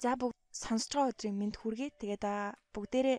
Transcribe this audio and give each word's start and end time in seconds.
За 0.00 0.16
бүгд 0.16 0.38
сонсож 0.56 0.92
байгаа 0.96 1.12
өдрийн 1.12 1.36
мэнд 1.36 1.56
хүргэе. 1.60 1.92
Тэгээд 2.00 2.24
бүгдээрээ 2.72 3.18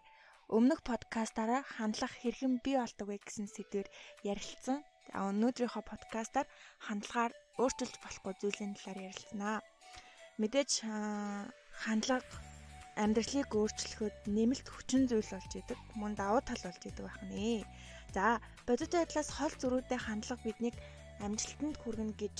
өмнөх 0.57 0.81
подкастаараа 0.81 1.61
хандлага 1.61 2.17
хэрхэн 2.17 2.57
бий 2.65 2.73
болдог 2.81 3.05
вэ 3.05 3.21
гэсэн 3.21 3.45
сэдвээр 3.53 3.85
ярилцсан. 4.25 4.81
Өнөөдрийнхөө 5.13 5.83
подкастаар 5.85 6.47
хандлагаар 6.81 7.33
өөрчилж 7.61 7.95
болохгүй 8.01 8.33
зүйлийн 8.41 8.73
талаар 8.73 8.99
ярилцсанаа. 9.13 9.57
Мэдээж 10.41 10.71
хандлага 11.85 12.25
амьдралыг 12.97 13.49
өөрчлөхөд 13.53 14.17
нэмэлт 14.25 14.67
хүчин 14.73 15.05
зүйл 15.05 15.29
болж 15.37 15.53
идэг. 15.53 15.79
Мөн 16.01 16.17
давуу 16.17 16.41
тал 16.41 16.65
болж 16.65 16.81
идэг 16.81 17.05
байх 17.05 17.19
нэ. 17.29 17.61
За, 18.09 18.41
бодит 18.65 18.89
байдлаас 18.97 19.29
хол 19.29 19.53
зөрүүтэй 19.61 19.99
хандлага 20.01 20.41
биднийг 20.49 20.75
амжилтанд 21.21 21.77
хүргэнэ 21.77 22.17
гэж 22.17 22.37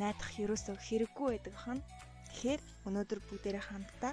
найдах 0.00 0.32
ерөөсөө 0.40 0.76
хэрэггүй 0.80 1.26
байдаг 1.36 1.56
хань. 1.60 1.84
Тэгэхээр 2.32 2.60
өнөөдөр 2.88 3.20
бүгдээрээ 3.28 3.64
хамтдаа 3.68 4.12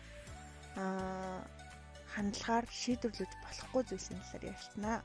аа 0.76 1.42
хандлагаар 2.14 2.66
шийдвэрлэж 2.68 3.32
болохгүй 3.44 3.84
зүйлсийн 3.88 4.20
талаар 4.22 4.50
ярилцсанаа. 4.52 5.00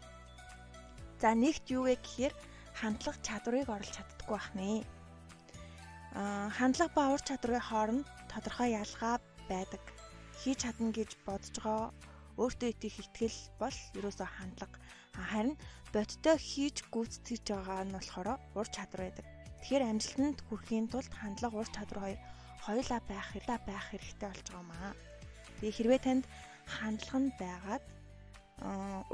За 1.20 1.30
нэгт 1.32 1.66
юу 1.70 1.86
вэ 1.86 1.94
гэхээр 2.02 2.34
хандлах 2.74 3.16
чадварыг 3.26 3.68
оруулж 3.70 3.92
чаддаггүй 3.94 4.34
бахнэ. 4.34 4.82
Аа 6.18 6.48
хандлага 6.58 6.94
ба 6.96 7.12
ур 7.14 7.22
чадварын 7.22 7.68
хооронд 7.68 8.06
тодорхой 8.32 8.70
ялгаа 8.82 9.16
байдаг. 9.50 9.82
Хийж 10.40 10.58
чадна 10.66 10.90
гэж 10.90 11.10
бодож 11.26 11.54
байгаа 11.62 11.94
өөртөө 12.42 12.68
итгэх 12.74 12.96
итгэл 12.98 13.38
бол 13.62 13.78
ерөөсөө 13.98 14.28
хандлага. 14.36 14.76
Харин 15.30 15.56
бодтой 15.94 16.36
хийж 16.50 16.76
гүйцэтгэж 16.90 17.44
байгаа 17.54 17.86
нь 17.86 17.94
болохоор 17.94 18.28
ур 18.58 18.68
чадвар 18.74 19.02
байдаг. 19.06 19.26
Тэгэхээр 19.62 19.88
амжилтанд 19.90 20.38
хүрэхийн 20.50 20.86
тулд 20.90 21.12
хандлага 21.14 21.56
ур 21.62 21.68
чадвар 21.70 22.00
хоёр 22.02 22.20
хоёулаа 22.64 23.00
байх 23.10 23.26
хэрэгтэй 23.32 23.58
байх 23.68 23.84
хэрэгтэй 23.90 24.28
болж 24.30 24.46
байгаа 24.48 24.66
маа. 24.72 24.92
Тэгээ 25.58 25.76
хэрвээ 25.76 26.00
танд 26.06 26.24
хандлага 26.74 27.18
нь 27.20 27.36
байгаад 27.40 27.84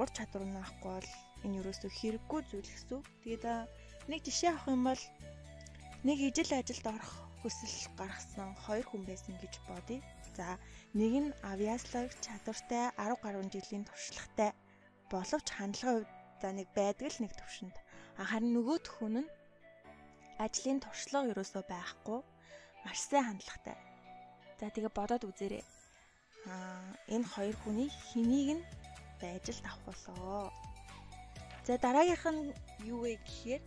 ур 0.00 0.08
чадвар 0.16 0.44
нь 0.46 0.60
авахгүй 0.62 0.92
бол 0.94 1.10
энэ 1.44 1.58
юусоо 1.60 1.90
хэрэггүй 1.90 2.40
зүйл 2.46 2.70
гэсэн. 2.70 3.00
Тэгээд 3.24 3.44
нэг 4.10 4.20
жишээ 4.26 4.50
авах 4.52 4.66
юм 4.74 4.82
бол 4.88 5.02
нэг 6.06 6.18
ижил 6.28 6.52
ажилд 6.54 6.86
орох 6.94 7.14
хүсэл 7.40 7.76
гаргасан 7.98 8.50
хоёр 8.64 8.86
хүн 8.88 9.02
байсан 9.08 9.34
гэж 9.42 9.54
бодъё. 9.68 9.98
За 10.36 10.46
нэг 11.00 11.12
нь 11.24 11.30
авиаслог 11.52 12.10
чадвартай 12.24 12.84
10 12.96 13.24
гаруй 13.24 13.44
жилийн 13.54 13.84
туршлагатай 13.88 14.50
боловч 15.12 15.46
хандлагын 15.58 16.04
хувьд 16.04 16.10
за 16.40 16.48
нэг 16.58 16.68
байдаг 16.78 17.06
л 17.10 17.22
нэг 17.24 17.32
төвшөнд. 17.36 17.76
Харин 18.30 18.52
нөгөөх 18.54 18.86
хүн 18.94 19.14
нь 19.24 19.32
ажлын 20.44 20.78
туршлага 20.84 21.30
ерөөсөө 21.32 21.62
байхгүй 21.68 22.20
маш 22.84 22.98
сайн 23.04 23.24
хандлагатай. 23.26 23.76
За 24.60 24.68
тэгээ 24.74 24.92
бодоод 24.96 25.24
үзээрэй. 25.28 25.64
Аа 26.48 26.84
энэ 27.14 27.26
хоёр 27.32 27.56
хүний 27.60 27.90
хэнийг 28.08 28.48
нь 28.58 28.64
байж 29.20 29.44
л 29.52 29.60
авахулоо. 29.72 30.52
За 31.66 31.76
дараагийнх 31.84 32.26
нь 32.34 32.42
юу 32.92 33.04
вэ 33.04 33.20
гэхээр 33.20 33.62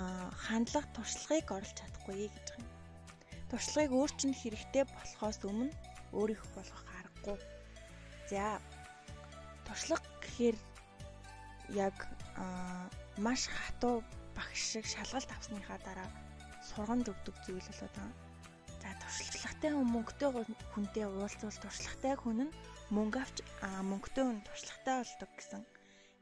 аа 0.00 0.28
хандлага 0.44 0.88
туршлагыг 0.96 1.48
оруулж 1.56 1.74
чадахгүй 1.76 2.28
гэж 2.28 2.46
байгаа 2.48 2.60
юм. 2.60 2.66
Туршлагыг 3.50 3.92
өөрчнд 3.96 4.36
хэрэгтэй 4.38 4.84
болохоос 4.84 5.38
өмнө 5.48 5.72
өөрийнх 6.12 6.46
болгох 6.56 6.84
аргагүй. 7.00 7.38
За 8.30 8.60
туршлага 9.66 10.04
гэхээр 10.22 10.56
яг 11.74 11.96
аа 12.36 12.88
маш 13.16 13.48
хатуу 13.48 14.04
багш 14.36 14.60
шиг 14.72 14.84
шалгалт 14.86 15.30
авсныхаа 15.32 15.78
дараа 15.84 16.08
сургамж 16.70 17.06
өгдөг 17.12 17.36
зүйл 17.44 17.68
болоод 17.68 17.94
байгаа. 17.96 18.16
За 18.82 18.90
туршлагатай 19.02 19.70
хүн 19.74 19.88
мөнгөтэй 19.94 20.28
хүнтэй 20.72 21.06
уулзвал 21.08 21.58
туршлагатай 21.62 22.14
хүн 22.18 22.38
нь 22.46 22.56
мөнгө 22.96 23.18
авч 23.24 23.36
мөнгөтэй 23.90 24.24
хүн 24.24 24.40
туршлагатай 24.46 24.96
болдог 25.00 25.30
гэсэн 25.36 25.62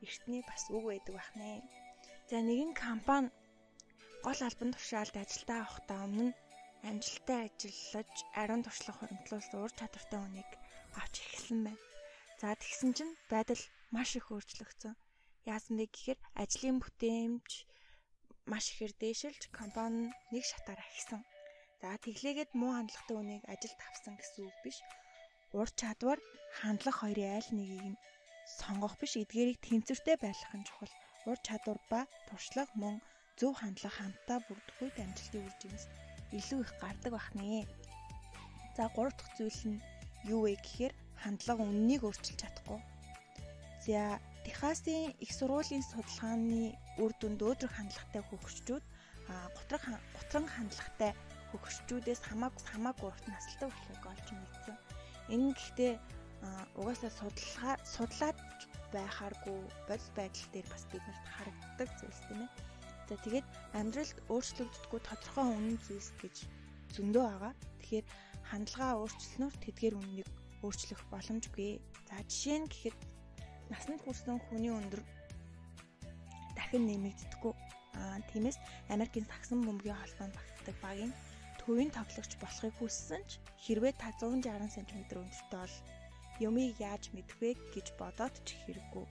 эртний 0.06 0.42
бас 0.48 0.62
үг 0.74 0.84
байдаг 0.86 1.14
бахнэ. 1.16 1.50
За 2.30 2.38
нэгэн 2.48 2.72
компани 2.74 3.30
гол 4.26 4.40
албан 4.48 4.70
тушаалд 4.74 5.16
ажилдаа 5.22 5.58
авахдаа 5.62 6.00
өмнө 6.06 6.32
амжилттай 6.88 7.38
ажиллаж 7.46 8.14
ариун 8.40 8.62
туршлага 8.64 8.98
хоригдлуулсан 9.00 9.58
ур 9.64 9.72
чадвартай 9.78 10.20
хүнийг 10.22 10.50
авч 11.00 11.14
эхэлсэн 11.22 11.60
байна. 11.66 11.82
За 12.40 12.48
тэгсэн 12.62 12.90
чинь 12.96 13.14
байдал 13.32 13.62
маш 13.94 14.10
их 14.18 14.26
өөрчлөгдсөн. 14.34 14.94
Яасан 15.54 15.74
бэ 15.78 15.86
гэхээр 15.94 16.18
ажлын 16.42 16.78
бүтээмж 16.82 17.50
маш 18.50 18.64
ихээр 18.72 18.92
дээшилж 19.02 19.42
компани 19.58 20.14
нэг 20.32 20.44
шатаар 20.46 20.80
ахисан. 20.82 21.22
За 21.80 21.88
тэглээгээд 22.04 22.50
муу 22.60 22.72
хандлагатай 22.74 23.16
үнийг 23.18 23.44
ажилд 23.52 23.80
авсан 23.88 24.14
гэсэн 24.16 24.42
үг 24.48 24.56
биш. 24.64 24.78
Ур 25.58 25.68
чадвар, 25.80 26.18
хандлага 26.58 26.98
хоёрын 27.02 27.34
айл 27.36 27.50
нэгийг 27.52 27.84
нь 27.90 28.00
сонгох 28.58 28.94
биш 29.00 29.12
эдгээрийг 29.22 29.58
тэнцвэртэй 29.66 30.16
байлгах 30.22 30.54
нь 30.56 30.66
чухал. 30.68 30.94
Ур 31.28 31.38
чадвар 31.46 31.78
ба 31.90 32.00
туршлага 32.28 32.74
мөн 32.82 32.96
зөв 33.38 33.52
хандлага 33.58 33.96
хамтдаа 33.98 34.38
бүрдэх 34.46 34.76
үед 34.82 34.96
амжилтын 35.04 35.44
үр 35.46 35.54
жимс 35.60 35.84
илүү 36.38 36.60
их 36.64 36.72
гардаг 36.80 37.12
бахнэ. 37.14 37.66
За 38.76 38.84
гурав 38.94 39.14
дахь 39.18 39.34
зүйл 39.36 39.60
нь 39.70 39.82
юу 40.32 40.40
вэ 40.46 40.54
гэхээр 40.62 40.94
хандлага 41.22 41.62
үннийг 41.66 42.02
өөрчилж 42.06 42.38
чадахгүй. 42.40 42.80
За 43.86 44.18
Техасын 44.44 45.10
их 45.24 45.30
сургуулийн 45.34 45.82
судалгааны 45.82 46.78
үр 47.02 47.12
дүнд 47.20 47.40
өөдрөг 47.48 47.72
хандлагатай 47.74 48.22
хөгшчүүд 48.26 48.84
гутраг 49.56 49.82
гутран 50.16 50.46
хандлагатай 50.56 51.12
хөгшчүүдээс 51.50 52.20
хамаагүй 52.28 52.62
хамаагүй 52.70 53.06
урт 53.10 53.24
насалтай 53.28 53.68
болохыг 53.70 54.04
олж 54.12 54.28
мэдсэн. 54.34 54.76
Энэ 55.34 55.44
нь 55.50 55.56
гэхдээ 55.58 55.92
угаасаа 56.78 57.10
судалгаа 57.18 57.74
судлаад 57.94 58.38
байхааргүй 58.94 59.58
бодис 59.88 60.10
байдал 60.18 60.48
дээр 60.52 60.66
бас 60.70 60.84
биднэрт 60.92 61.26
харагддаг 61.34 61.88
зүйлс 61.98 62.20
тийм 62.28 62.40
ээ. 62.44 62.50
За 63.08 63.14
тэгээд 63.24 63.46
амьдралд 63.78 64.18
өөрчлөгддөггүй 64.34 65.00
тодорхой 65.06 65.46
үнэн 65.58 65.78
зүйлс 65.86 66.10
гэж 66.22 66.36
зөндөө 66.94 67.24
байгаа. 67.26 67.52
Тэгэхээр 67.82 68.06
хандлагаа 68.50 68.92
өөрчлөнөөр 69.02 69.54
тэдгээр 69.64 69.94
үннийг 70.00 70.28
өөрчлөх 70.62 71.02
боломжгүй. 71.10 71.70
За 72.08 72.16
жишээ 72.30 72.58
нь 72.62 72.70
гэхэд 72.70 72.98
насанд 73.70 74.00
хүрсэн 74.02 74.38
хүний 74.46 74.70
өндөр 74.70 75.02
дахин 76.58 76.84
нэмэгддэггүй. 76.88 77.54
Аа 78.00 78.18
тиймээс 78.30 78.58
Америкийн 78.94 79.26
сагсан 79.28 79.58
бөмбөгийн 79.64 80.00
холбоонд 80.00 80.34
багтдаг 80.36 80.76
багийн 80.84 81.12
төвийн 81.60 81.90
тоглогч 81.94 82.32
болохыг 82.38 82.74
хүссэн 82.78 83.22
ч 83.28 83.30
хэрвээ 83.64 83.94
та 83.98 84.08
160 84.20 84.70
см 84.76 84.86
өндөртэй 85.22 85.60
бол 85.60 85.76
юмыг 86.46 86.76
яаж 86.78 87.04
мэдэх 87.16 87.36
вэ 87.40 87.50
гэж 87.74 87.86
бодоод 88.00 88.34
ч 88.46 88.48
хэрэггүй. 88.62 89.06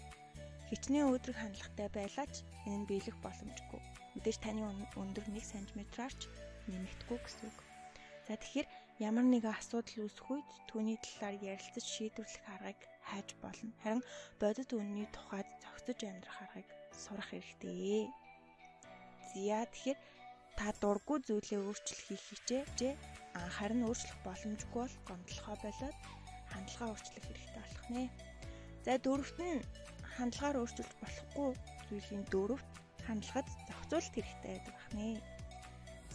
Хичнээн 0.70 1.10
өөдрөг 1.10 1.38
хандлагатай 1.40 1.90
байлаач 1.94 2.34
энэ 2.66 2.78
нь 2.80 2.88
биелэх 2.90 3.18
боломжгүй. 3.22 3.82
Мэдээж 4.14 4.38
таны 4.42 4.62
өндөр 5.02 5.26
1 5.30 5.42
см-аарч 5.52 6.22
нэмэгдэхгүй 6.70 7.20
гэсэн 7.22 7.46
үг. 7.50 7.58
За 8.26 8.34
тэгэхээр 8.40 8.68
ямар 9.10 9.26
нэгэн 9.30 9.54
асуудал 9.54 10.08
үүсэх 10.08 10.26
үед 10.32 10.48
түүний 10.70 10.98
талаар 11.04 11.36
ярилцаж 11.52 11.86
шийдвэрлэх 11.86 12.46
аргыг 12.56 12.80
хайж 13.10 13.30
болно. 13.44 13.72
Харин 13.84 14.04
бодит 14.42 14.70
үнний 14.74 15.08
тухайд 15.12 15.50
зохицож 15.62 16.00
амьдрах 16.08 16.40
аргыг 16.46 16.70
сурах 17.04 17.30
хэрэгтэй. 17.30 18.08
Зя 19.32 19.60
тэгэхээр 19.68 20.00
та 20.58 20.68
дурггүй 20.82 21.20
зүйлээ 21.28 21.60
өөрчлөх 21.60 22.02
хийх 22.08 22.24
хичээжээ. 22.32 22.94
Харин 23.58 23.84
өөрчлөх 23.88 24.20
боломжгүй 24.24 24.82
бол 24.84 24.96
гомдлохоо 25.08 25.56
болоод 25.64 25.98
хандлагаа 26.52 26.88
өөрчлөх 26.96 27.24
хэрэгтэй 27.28 27.60
болох 27.60 27.86
нэ. 27.92 28.04
За 28.86 28.94
дөрөвт 29.06 29.38
нь 29.44 29.66
хандлагаар 30.16 30.62
өөрчилж 30.64 30.92
болохгүй 31.04 31.50
зүйлийн 31.88 32.24
дөрөвт 32.32 32.70
хандлагад 33.08 33.48
зохицуулт 33.68 34.14
хэрэгтэй 34.16 34.52
байдаг 34.56 34.74
бахнэ. 34.80 35.08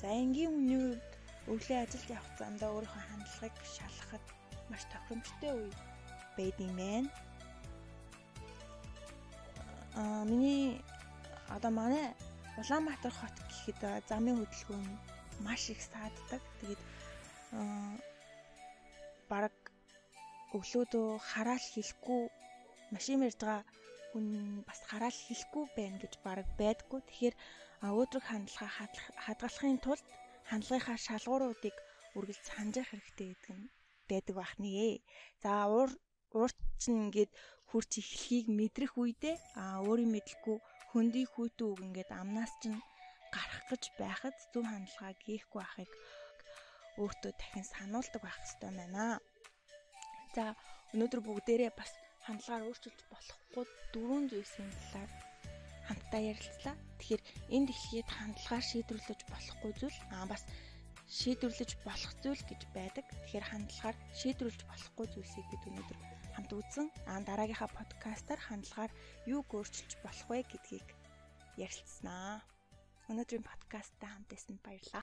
За 0.01 0.09
энгийн 0.23 0.53
хүний 0.57 0.81
хувьд 0.81 1.05
өглөө 1.53 1.79
ажилд 1.85 2.09
явах 2.17 2.33
замдаа 2.41 2.71
өөрийнхөө 2.73 3.05
хандлагыг 3.11 3.55
шалгахад 3.77 4.25
маш 4.71 4.83
тохиромжтой 4.93 5.53
үе 5.61 5.73
байдаг 6.37 6.67
юм 6.67 6.77
байна. 6.81 7.09
Аа 10.01 10.25
миний 10.31 10.81
одоо 11.57 11.71
манай 11.81 12.07
Улаанбаатар 12.61 13.13
хот 13.17 13.37
гэхэд 13.51 13.81
замын 14.11 14.37
хөдөлгөөн 14.39 14.87
маш 15.47 15.63
их 15.73 15.81
сааддаг. 15.91 16.43
Тэгээд 16.61 16.83
аа 17.59 17.93
баг 19.31 19.55
өглөөдөө 20.57 21.09
хараал 21.31 21.67
хийхгүй 21.73 22.23
машин 22.95 23.25
ярьж 23.29 23.41
байгаа 23.43 23.63
хүн 24.11 24.27
бас 24.69 24.81
хараал 24.91 25.19
хийхгүй 25.27 25.65
байна 25.77 25.99
гэж 26.03 26.15
баг 26.27 26.47
байдггүй. 26.61 27.01
Тэгэхээр 27.05 27.37
өөдрөг 27.99 28.25
хандлага 28.27 28.69
хадгалахын 29.25 29.79
тулд 29.85 30.07
хандлагынхаа 30.51 30.99
шалгууруудыг 31.07 31.77
үргэлж 32.17 32.45
санджих 32.51 32.89
хэрэгтэй 32.91 33.29
гэдэг 33.31 33.51
нь 33.59 33.71
байдаг 34.11 34.35
бахнэ. 34.41 35.01
За 35.43 35.51
уур 35.71 35.91
урт 36.43 36.59
чинь 36.83 37.03
ингээд 37.07 37.31
хурц 37.71 37.93
эхлэхийг 38.03 38.47
мэдрэх 38.59 38.93
үедээ 38.99 39.37
а 39.63 39.79
өөрийн 39.87 40.11
мэдлгүй 40.15 40.59
хөндий 40.91 41.27
хүйтэн 41.31 41.67
үг 41.71 41.81
ингээд 41.87 42.11
амнаас 42.21 42.53
чинь 42.63 42.79
гарах 43.35 43.63
гэж 43.71 43.83
байхад 44.01 44.37
зөв 44.53 44.65
хандлагаа 44.67 45.15
гээхгүй 45.23 45.61
байхыг 45.63 45.91
өөртөө 47.03 47.33
дахин 47.39 47.67
сануулдаг 47.75 48.21
байх 48.23 48.39
хэрэгтэй 48.43 48.71
байна. 48.75 49.23
За 50.35 50.45
өнөөдөр 50.95 51.21
бүгдээрээ 51.23 51.73
бас 51.79 51.93
хандлагаар 52.27 52.67
өөрчилж 52.67 53.01
болохгүй 53.13 53.65
дөрвөн 53.95 54.25
зүйлсийн 54.31 54.71
талаар 54.75 55.11
хамтдаа 55.87 56.21
ярилцлаа. 56.33 56.77
Тэгэхээр 56.99 57.23
энэ 57.55 57.67
дэлхийд 57.71 58.09
хандлагаар 58.11 58.65
шийдвэрлэж 58.67 59.21
болохгүй 59.31 59.73
зүйл 59.79 59.99
аа 60.15 60.27
бас 60.33 60.43
шийдвэрлэж 61.11 61.71
болох 61.83 62.13
зүйл 62.23 62.43
гэж 62.47 62.61
байдаг. 62.71 63.07
Тэгэхээр 63.11 63.47
хандлагаар 63.51 63.97
шийдвэрлэж 64.15 64.61
болохгүй 64.71 65.07
зүйлсийг 65.11 65.47
бид 65.51 65.63
өнөөдөр 65.69 65.99
хамт 66.35 66.51
үзэн 66.55 66.89
аа 67.11 67.21
дараагийнхаа 67.27 67.71
подкастаар 67.75 68.41
хандлагаар 68.47 68.93
юу 69.27 69.43
өөрчилж 69.51 69.93
болох 70.07 70.27
вэ 70.31 70.47
гэдгийг 70.47 70.89
ярилцсанаа. 71.59 72.41
Өнөөдрийн 73.11 73.43
подкасттай 73.43 74.09
хамт 74.11 74.29
байсанд 74.31 74.63
баярлалаа. 74.63 74.99